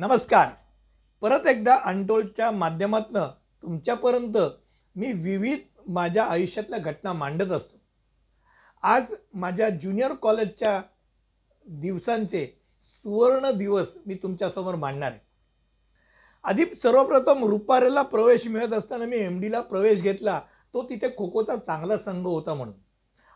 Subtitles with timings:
[0.00, 0.48] नमस्कार.
[1.20, 3.20] परत एकदा अनटोल्डच्या माध्यमातून
[3.62, 4.36] तुमच्यापर्यंत
[4.96, 7.78] मी विविध माझ्या आयुष्यातल्या घटना मांडत असतो.
[8.82, 10.82] आज माझ्या ज्युनियर कॉलेजच्या
[11.66, 15.20] दिवसांचे सुवर्ण दिवस मी तुमच्यासमोर मांडणार आहे.
[16.44, 20.40] आधी सर्वप्रथम रुपारेला प्रवेश मिळत असताना मी एम डीला प्रवेश घेतला.
[20.74, 22.74] तो तिथे खो खोचा चांगला संघ होता म्हणून.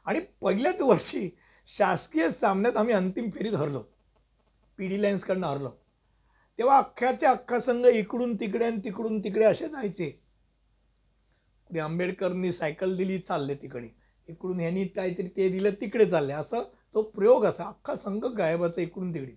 [0.06, 1.30] आणि पहिल्याच वर्षी
[1.66, 3.82] शासकीय सामन्यात आम्ही अंतिम फेरीत हरलो.
[4.78, 5.81] पी डी लाईन्सकडनं हरलो.
[6.62, 10.08] तेव्हा अख्ख्याच्या अख्खा संघ इकडून तिकडे आणि तिकडून तिकडे असे जायचे.
[11.68, 13.88] कुणी आंबेडकरनी सायकल दिली चालले तिकडे.
[14.28, 16.32] इकडून ह्यांनी काहीतरी ते दिलं तिकडे चालले.
[16.32, 16.62] असं
[16.94, 17.64] तो प्रयोग असा.
[17.64, 19.32] अख्खा संघ गायबाचा इकडून तिकडे.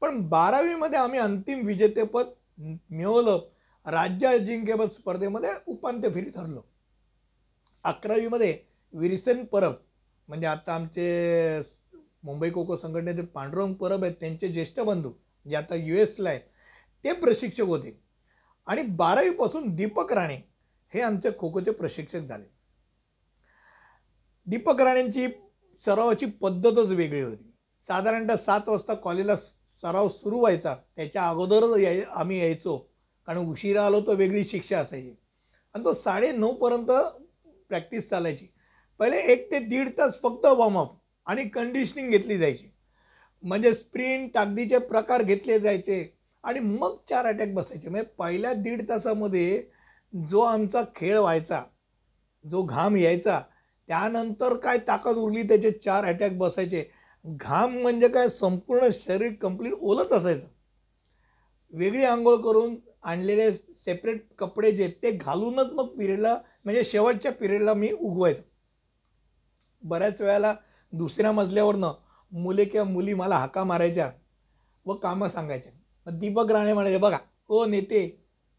[0.00, 3.38] पण बारावीमध्ये आम्ही अंतिम विजेतेपद मिळवलं.
[3.86, 6.62] राज्य अजिंक्यपद स्पर्धेमध्ये उपांत्य फेरी ठरलो.
[7.84, 8.58] अकरावीमध्ये
[8.92, 9.74] विरसेन परब.
[10.28, 11.60] म्हणजे आता आमचे
[12.24, 15.12] मुंबई कोको संघटनेचे पांडुरंग परब आहेत त्यांचे ज्येष्ठ बंधू.
[15.48, 16.40] जे आता यू एसला आहेत
[17.04, 18.00] ते प्रशिक्षक होते.
[18.66, 20.36] आणि बारावीपासून दीपक राणे
[20.94, 22.44] हे आमचे खो खोचे प्रशिक्षक झाले.
[24.46, 25.26] दीपक राणेंची
[25.78, 27.52] सरावाची पद्धतच वेगळी होती.
[27.82, 30.74] साधारणतः सात वाजता कॉलेजला सराव सुरू व्हायचा.
[30.96, 32.78] त्याच्या अगोदरच याय आम्ही यायचो.
[33.26, 35.14] कारण उशिरा आलो तर वेगळी शिक्षा असायची.
[35.74, 36.90] आणि तो साडे नऊपर्यंत
[37.68, 38.46] प्रॅक्टिस चालायची.
[38.98, 40.92] पहिले एक ते दीड तास फक्त वॉर्मअप
[41.26, 42.75] आणि कंडिशनिंग घेतली जायची.
[43.46, 46.04] म्हणजे स्प्रिंट ताकदीचे प्रकार घेतले जायचे.
[46.44, 47.88] आणि मग चार अटॅक बसायचे.
[47.88, 49.62] म्हणजे पहिल्या दीड तासामध्ये
[50.12, 51.62] जो आमचा खेळ व्हायचा
[52.44, 53.40] जो घाम यायचा
[53.88, 56.84] त्यानंतर काय ताकद उरली त्याचे चार अटॅक बसायचे.
[57.24, 58.28] घाम म्हणजे काय?
[58.28, 60.46] संपूर्ण शरीर कंप्लीट ओलच असायचं.
[61.72, 67.90] वेगळी आंघोळ करून आणलेले सेपरेट कपडे जे ते घालूनच मग पिरियडला म्हणजे शेवटच्या पिरियडला मी
[67.92, 68.42] उगवायचो.
[69.82, 70.54] बऱ्याच वेळेला
[70.92, 71.92] दुसऱ्या मजल्यावरनं
[72.32, 74.10] मुले किंवा मुली मला हाका मारायच्या
[74.86, 75.72] व कामं सांगायच्या.
[76.06, 77.18] मग दीपक राणे म्हणायचे बघा
[77.48, 78.06] ओ नेते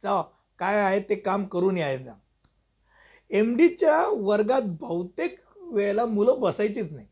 [0.02, 0.22] जा
[0.60, 2.14] काय आहे ते काम करून यायचं
[3.32, 7.08] एम डीच्या वर्गात बहुतेक वेळेला मुलं बसायचीच नाही.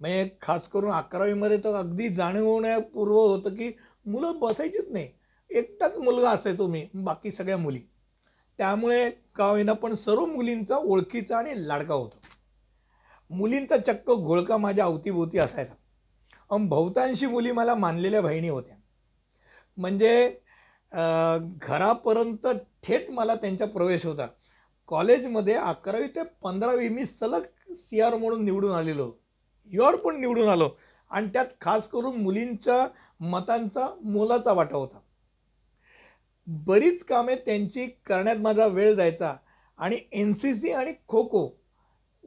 [0.00, 3.70] म्हणजे खास करून अकरावीमध्ये तर अगदी जाणवण्यापूर्व होतं की
[4.06, 5.08] मुलं बसायचीच नाही.
[5.50, 7.80] एकटाच मुलगा असायचो मी बाकी सगळ्या मुली.
[8.58, 12.17] त्यामुळे का होईना पण सर्व मुलींचा ओळखीचा आणि लाडका होतो.
[13.30, 15.74] मुलींचा चक्क घोळका माझ्या अवतीभोवती असायचा.
[16.50, 18.76] अन बहुतांशी मुली मला मानलेल्या बहिणी होत्या.
[19.78, 20.28] म्हणजे
[21.62, 22.46] घरापर्यंत
[22.82, 24.26] थेट मला त्यांचा प्रवेश होता.
[24.88, 27.42] कॉलेजमध्ये अकरावी ते पंधरावी मी सलग
[27.76, 29.10] सी आर म्हणून निवडून आलेलो.
[29.70, 30.68] युआर पण निवडून आलो.
[31.10, 32.86] आणि त्यात खास करून मुलींच्या
[33.30, 34.98] मतांचा मोलाचा वाटा होता.
[36.46, 39.34] बरीच कामे त्यांची करण्यात माझा वेळ जायचा.
[39.78, 41.48] आणि एन सी सी आणि खो खो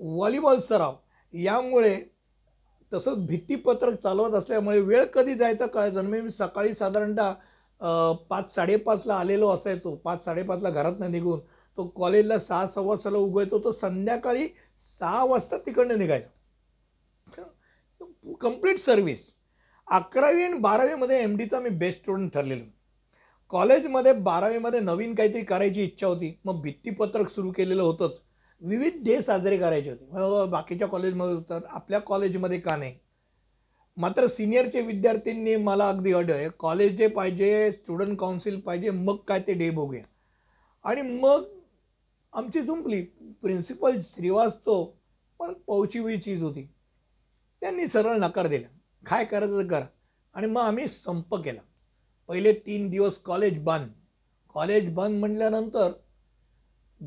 [0.02, 0.96] व्हॉलीबॉल सराव
[1.34, 1.96] यामुळे
[2.92, 6.22] तसंच भित्तीपत्रक चालवत असल्यामुळे वेळ कधी जायचा कळायचं नाही.
[6.22, 7.32] मी सकाळी साधारणतः
[8.30, 9.96] पाच साडेपाचला आलेलो असायचो.
[9.96, 11.40] पाच साडेपाचला घरातनं निघून
[11.78, 13.60] तो कॉलेजला सहा सव्वा सहाला उगवायचो.
[13.64, 14.48] तो संध्याकाळी
[15.00, 17.44] सहा वाजता तिकडनं निघायचो.
[18.42, 19.32] Complete service.
[19.88, 22.66] अकरावी आणि बारावीमध्ये एम डीचा मी बेस्ट स्टुडंट ठरलेलो.
[23.52, 26.34] कॉलेजमध्ये बारावीमध्ये नवीन काहीतरी करायची इच्छा होती.
[26.46, 28.22] मग भित्तीपत्रक सुरू केलेलं होतंच.
[28.62, 30.46] विविध डे साजरे करायचे होते.
[30.52, 32.96] बाकीच्या कॉलेजमध्ये होतात आपल्या कॉलेजमध्ये का नाही?
[33.98, 39.40] मात्र सिनियरचे विद्यार्थ्यांनी मला अगदी अड आहे कॉलेज डे पाहिजे स्टुडंट काउन्सिल पाहिजे मग काय
[39.48, 40.04] ते डे बघूया.
[40.86, 41.44] आणि मग
[42.34, 43.02] आमची जुंपली
[43.42, 44.84] प्रिन्सिपल श्रीवास्तव
[45.40, 46.68] पण पौचीवी चीज होती.
[47.62, 48.68] त्यांनी सरळ नकार दिला.
[49.06, 49.86] काय करायचं करा.
[50.34, 51.62] आणि मग आम्ही संप केला.
[52.28, 53.90] पहिले तीन दिवस कॉलेज बंद.
[54.54, 55.92] कॉलेज बंद म्हटल्यानंतर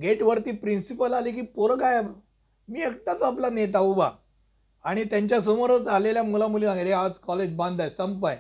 [0.00, 2.21] गेटवरती प्रिन्सिपल आले की पोरं गायब.
[2.69, 4.10] मी एकटाच आपला नेता उभा.
[4.84, 8.38] आणि त्यांच्यासमोरच आलेल्या मुलामुली सांगितले आज कॉलेज बंद आहे संप आहे.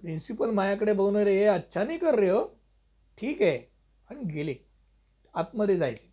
[0.00, 2.44] प्रिन्सिपल माझ्याकडे बघून रे हे अच्छा नाही कर रे हो.
[3.18, 3.72] ठीक आहे.
[4.10, 4.54] आणि गेले.
[5.34, 6.12] आतमध्ये जायचे.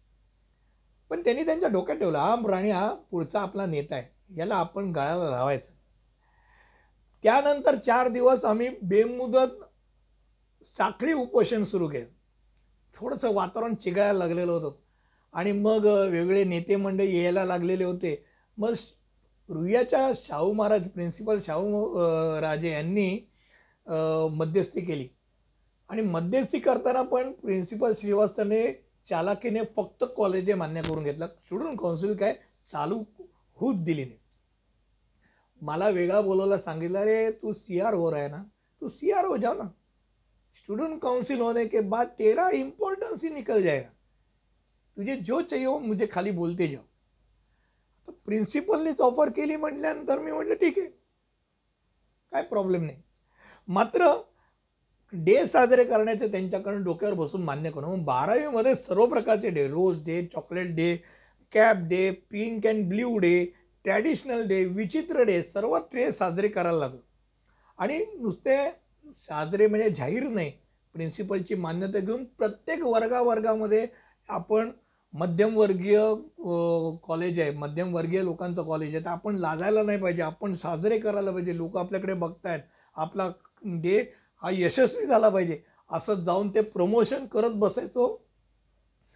[1.10, 4.36] पण त्यांनी त्यांच्या डोक्यात ठेवलं हा प्राणी हा पुढचा आपला नेता आहे.
[4.38, 5.72] याला आपण गळाला लावायचं.
[7.24, 9.64] त्यानंतर चार दिवस आम्ही बेमुदत
[10.66, 12.13] साखळी उपोषण सुरू केलं.
[12.96, 14.76] थोडंसं वातावरण चिघायला लागलेलं होतं.
[15.34, 18.16] आणि मग वेगळे नेते मंडळी यायला लागलेले होते.
[18.58, 23.20] मग रुयाच्या रुईयाच्या शाहू महाराज प्रिन्सिपल शाहू राजे यांनी
[24.32, 25.08] मध्यस्थी केली.
[25.90, 28.62] आणि मध्यस्थी करताना पण प्रिन्सिपल श्रीवास्तवने
[29.06, 31.28] चालाकीने फक्त कॉलेज मान्य करून घेतला.
[31.28, 32.36] स्टुडंट काउन्सिल काय?
[32.72, 33.04] चालू
[33.58, 34.18] होत दिली नाही.
[35.62, 38.44] मला वेगळा बोलायला सांगितलं अरे तू सी आर हो आहे ना?
[38.82, 39.70] तू सी आर हो जा ना.
[40.64, 43.90] स्टूडेंट काउंसिल होने के बाद तेरा इम्पोर्टेंस ही निकल जाएगा।
[44.98, 46.82] तुझे जो चाहिए हो मुझे खाली बोलते जाओ।
[48.08, 50.88] तर प्रिन्सिपलनीच ऑफर केली म्हटल्यानंतर मी म्हटलं ठीक आहे.
[52.32, 52.98] काय प्रॉब्लेम नाही.
[53.68, 54.12] मात्र
[55.14, 60.22] डे साजरे करण्याचे त्यांच्याकडून डोक्यावर बसून मान्य करून मग बारावीमध्ये सर्व प्रकारचे day rose day
[60.26, 60.96] chocolate day
[61.54, 63.46] cap day pink and blue day
[63.86, 67.02] traditional day विचित्र डे सर्व डे साजरे करायला लागलो.
[67.80, 68.58] आणि नुसते
[69.06, 70.52] साजरे म्हणजे जाहीर नाही.
[70.96, 73.86] प्रिन्सिपलची मान्यता घेऊन प्रत्येक वर्गावर्गामध्ये
[74.30, 74.72] आपण
[75.14, 75.98] मध्यमवर्गीय
[77.08, 77.52] कॉलेज आहे.
[77.52, 79.04] मध्यमवर्गीय लोकांचं कॉलेज आहे.
[79.06, 80.22] तर आपण लाजायला नाही पाहिजे.
[80.22, 81.58] आपण साजरे करायला पाहिजे.
[81.58, 82.60] लोक आपल्याकडे बघतायत.
[82.96, 83.30] आपला
[83.84, 84.00] डे
[84.44, 85.62] हा यशस्वी झाला पाहिजे.
[85.92, 88.16] असं जाऊन ते प्रमोशन करत बसायचो.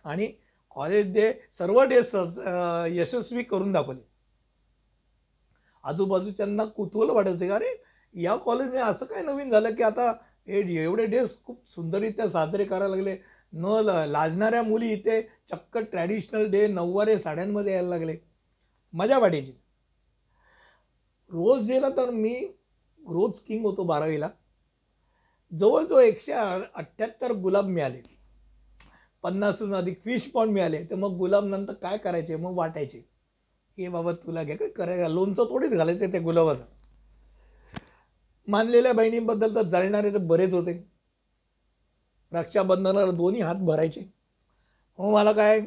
[0.05, 0.31] आणि
[0.75, 2.39] कॉलेज डे सर्व डे सज
[2.91, 4.01] यशस्वी करून दाखवले.
[5.83, 7.75] आजूबाजूच्यांना कुतूहल वाटायचं का अरे
[8.13, 10.11] या कॉलेजने असं काय नवीन झालं की आता
[10.47, 13.17] हे एवढे डेज खूप सुंदररित्या साजरे करायला लागले.
[13.53, 18.15] न ल- लाजणाऱ्या मुली इथे चक्क ट्रॅडिशनल डे नऊवारे साड्यांमध्ये यायला लागले.
[18.93, 19.51] मजा वाटायची.
[21.31, 22.45] रोज गेला तर मी
[22.99, 24.29] रोज किंग होतो बारावीला.
[25.59, 28.17] जवळजवळ एकशे अठ्ठ्याहत्तर गुलाब मिळाले.
[29.23, 30.83] पन्नासहून अधिक फिश पॉन्ड मिळाले.
[30.83, 32.35] तर मग गुलाब नंतर काय करायचे?
[32.35, 32.99] मग वाटायचे.
[33.77, 35.07] हे बाबा तुला घ्या काय करायला.
[35.07, 36.76] लोणचं थोडीच घालायचं त्या गुलाबाचं.
[38.47, 40.89] मानलेल्या बहिणींबद्दल तर जळणारे तर बरेच होते.
[42.31, 44.01] रक्षाबंधनाला दोन्ही हात भरायचे.
[44.99, 45.61] मग मला काय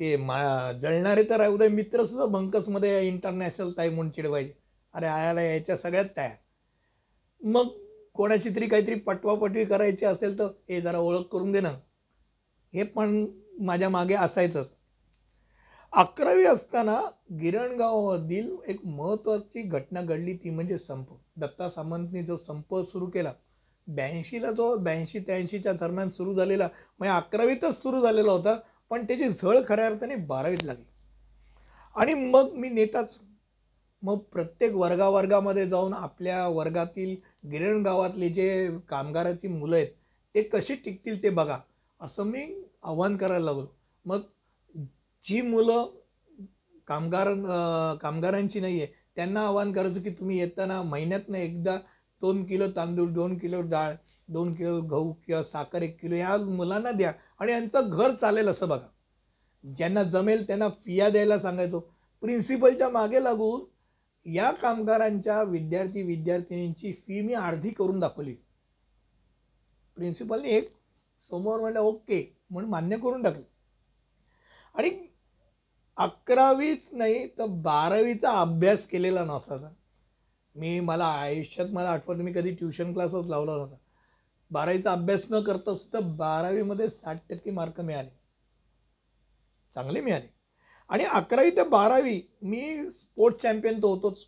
[0.00, 4.52] ते मा जळणारे तर उद्या मित्रसुद्धा बंकसमध्ये इंटरनॅशनल ताई म्हणून चिडवायचे.
[4.92, 6.36] अरे आयाला यायच्या सगळ्यात तयार.
[7.44, 7.68] मग
[8.14, 11.72] कोणाची तरी काहीतरी पटवापटवी करायची असेल तर हे जरा ओळख करून दे ना.
[12.74, 13.26] हे पण
[13.60, 14.68] माझ्या मागे असायचंच.
[15.92, 17.00] अकरावी असताना
[17.40, 21.06] गिरणगावामधील एक महत्त्वाची घटना घडली ती म्हणजे संप.
[21.40, 23.32] दत्ता सामंतनी जो संप सुरू केला
[23.86, 28.54] ब्याऐंशीला जो ब्याऐंशी त्र्याऐंशीच्या दरम्यान सुरू झालेला म्हणजे अकरावीतच सुरू झालेला होता
[28.90, 30.84] पण त्याची झळ खऱ्या अर्थाने बारावीत लागली.
[31.94, 33.18] आणि मग मी नेताच
[34.02, 37.14] मग प्रत्येक वर्गावर्गामध्ये जाऊन आपल्या वर्गातील
[37.50, 39.88] गिरण गावातले जे कामगाराची मुलं आहेत
[40.34, 41.58] ते कशी टिकतील ते बघा
[42.00, 42.44] असं मी
[42.82, 43.66] आव्हान करायला लागलो.
[44.04, 44.20] मग
[45.24, 45.86] जी मुलं
[46.88, 47.28] कामगार
[48.02, 51.78] कामगारांची नाही आहे त्यांना आव्हान करायचं की तुम्ही येताना महिन्यातनं एकदा
[52.20, 53.94] दोन किलो तांदूळ दोन किलो डाळ
[54.28, 57.12] दोन किलो गहू किंवा साखर एक किलो या मुलांना द्या.
[57.38, 58.88] आणि यांचं घर चालेल असं बघा.
[59.76, 61.80] ज्यांना जमेल त्यांना फिया द्यायला सांगायचो.
[62.20, 63.60] प्रिन्सिपलच्या मागे लागून
[64.30, 68.34] या कामगारांच्या विद्यार्थी विद्यार्थिनींची फी मी अर्धी करून दाखवली.
[69.96, 70.68] प्रिन्सिपलने एक
[71.30, 73.42] समोर म्हणलं ओके म्हणून मान्य करून टाकलं.
[74.74, 75.09] आणि
[76.00, 79.68] अकरावीच नाही तर बारावीचा अभ्यास केलेला नसायचा
[80.56, 83.76] मी मला आयुष्यात मला आठवत मी कधी ट्युशन क्लासच लावला नव्हता.
[84.50, 88.10] बारावीचा अभ्यास न करता सुद्धा बारावीमध्ये साठ टक्के मार्क मिळाले.
[89.72, 90.28] चांगले मिळाले.
[90.90, 94.26] आणि अकरावी ते बारावी मी स्पोर्ट्स चॅम्पियन तर होतोच.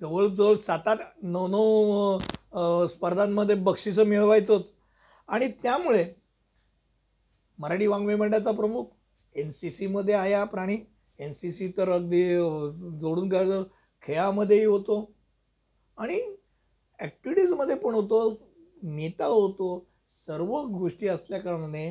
[0.00, 4.72] जवळजवळ सात आठ नऊ नऊ स्पर्धांमध्ये बक्षिसं मिळवायचोच.
[5.28, 6.04] आणि त्यामुळे
[7.58, 8.84] मराठी वाङ्मय मंडळाचा प्रमुख
[9.34, 10.76] एन सी सीमध्ये आहे हा प्राणी.
[11.18, 12.24] एन सी सी तर अगदी
[13.00, 13.28] जोडून
[14.02, 14.98] खेळामध्येही होतो.
[15.98, 16.20] आणि
[16.98, 18.18] ॲक्टिव्हिटीजमध्ये पण होतो
[18.82, 19.86] नेता होतो.
[20.08, 21.86] सर्व गोष्टी असल्याकारणाने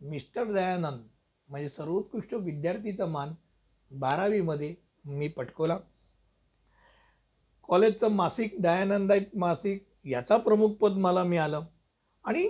[0.00, 1.02] मिस्टर दयानंद
[1.48, 3.34] म्हणजे सर्वोत्कृष्ट विद्यार्थीचा मान
[3.90, 4.74] बारावीमध्ये
[5.04, 5.78] मी पटकवला.
[7.68, 11.64] कॉलेजचं मासिक दयानंद मासिक याचा प्रमुख पद मला मिळालं.
[12.24, 12.48] आणि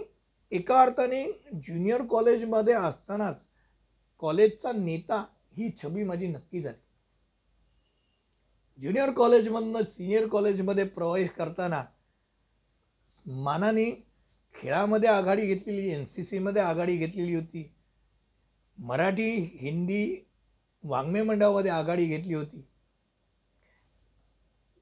[0.52, 3.42] एका अर्थाने ज्युनियर कॉलेजमध्ये असतानाच
[4.18, 5.24] कॉलेजचा नेता
[5.56, 6.78] ही छबी माझी नक्की झाली.
[8.78, 11.82] ज्युनियर कॉलेजमधनं सिनियर कॉलेजमध्ये प्रवेश करताना
[13.26, 13.90] मानाने
[14.54, 17.72] खेळामध्ये आघाडी घेतलेली एन सी सीमध्ये आघाडी घेतलेली होती.
[18.78, 19.30] मराठी
[19.60, 20.24] हिंदी
[20.84, 22.64] वाङ्मय मंडळामध्ये आघाडी घेतली होती.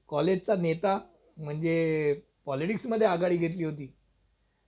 [0.07, 0.99] कॉलेजचा नेता
[1.37, 2.13] म्हणजे
[2.45, 3.93] पॉलिटिक्समध्ये आघाडी घेतली होती.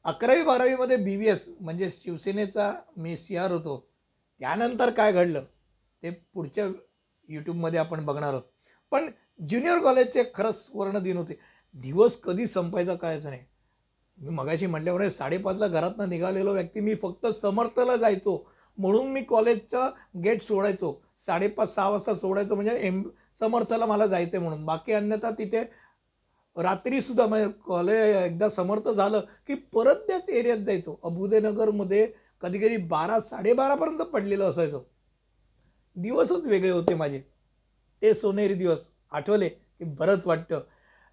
[0.05, 3.77] अकरावी बारावीमध्ये बी व्ही एस म्हणजे शिवसेनेचा मी सी आर होतो.
[4.39, 5.43] त्यानंतर काय घडलं?
[6.03, 6.65] ते पुढच्या
[7.29, 8.41] यूट्यूबमध्ये आपण बघणार आहोत.
[8.91, 9.10] पण
[9.50, 11.39] ज्युनियर कॉलेजचे खरंच सुवर्ण दिन होते.
[11.75, 13.41] दिवस कधी संपायचा कायच नाही.
[14.17, 18.38] मी मगाशी म्हटल्यामुळे साडेपाचला घरातनं निघालेलो व्यक्ती मी फक्त समर्थला जायचो.
[18.77, 19.89] म्हणून मी कॉलेजचं
[20.24, 20.93] गेट सोडायचो.
[21.25, 23.01] साडेपाच सहा वाजता सोडायचो म्हणजे एम
[23.39, 24.65] समर्थला मला जायचं आहे म्हणून.
[24.65, 25.63] बाकी अन्यथा तिथे
[26.57, 31.00] रात्रीसुद्धा म्हणजे कॉलेज एकदा समर्थ झालं की परत त्याच एरियात जायचो.
[31.03, 34.83] अबुदेनगरमध्ये कधी कधी बारा साडेबारापर्यंत पडलेलं असायचो.
[35.95, 37.22] दिवसच वेगळे होते माझे.
[38.01, 40.62] ते सोनेरी दिवस आठवले की बरंच वाटतं.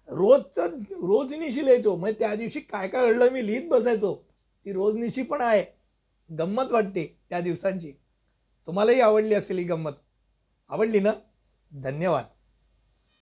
[0.07, 4.15] रोजचं रोजनिशी लिहायचो म्हणजे त्या दिवशी काय काय घडलं मी लिहित बसायचो.
[4.65, 5.65] ती रोजनिशी पण आहे.
[6.39, 7.91] गंमत वाटते त्या दिवसांची.
[8.67, 9.91] तुम्हालाही आवडली असेल ही गंमत.
[10.69, 11.11] आवडली ना?
[11.73, 12.23] धन्यवाद.